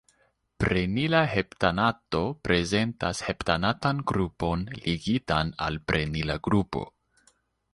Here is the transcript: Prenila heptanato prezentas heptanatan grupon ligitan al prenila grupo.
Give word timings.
Prenila 0.61 1.19
heptanato 1.33 2.21
prezentas 2.47 3.21
heptanatan 3.27 4.01
grupon 4.13 4.65
ligitan 4.89 5.53
al 5.67 5.79
prenila 5.93 6.39
grupo. 6.49 6.83